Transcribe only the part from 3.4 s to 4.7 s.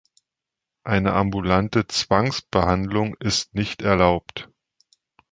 nicht erlaubt.